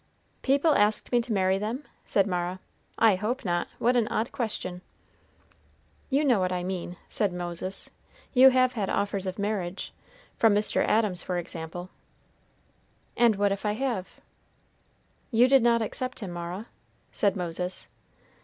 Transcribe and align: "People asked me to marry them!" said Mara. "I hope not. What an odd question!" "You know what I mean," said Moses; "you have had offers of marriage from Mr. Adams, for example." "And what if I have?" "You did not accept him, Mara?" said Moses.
"People 0.41 0.73
asked 0.73 1.11
me 1.11 1.21
to 1.21 1.31
marry 1.31 1.59
them!" 1.59 1.83
said 2.05 2.25
Mara. 2.25 2.59
"I 2.97 3.13
hope 3.17 3.45
not. 3.45 3.67
What 3.77 3.95
an 3.95 4.07
odd 4.07 4.31
question!" 4.31 4.81
"You 6.09 6.25
know 6.25 6.39
what 6.39 6.51
I 6.51 6.63
mean," 6.63 6.97
said 7.07 7.31
Moses; 7.31 7.91
"you 8.33 8.49
have 8.49 8.73
had 8.73 8.89
offers 8.89 9.27
of 9.27 9.37
marriage 9.37 9.93
from 10.37 10.55
Mr. 10.55 10.83
Adams, 10.83 11.21
for 11.21 11.37
example." 11.37 11.91
"And 13.15 13.35
what 13.35 13.51
if 13.51 13.63
I 13.63 13.73
have?" 13.73 14.07
"You 15.29 15.47
did 15.47 15.61
not 15.61 15.83
accept 15.83 16.17
him, 16.17 16.31
Mara?" 16.31 16.65
said 17.11 17.35
Moses. 17.35 17.87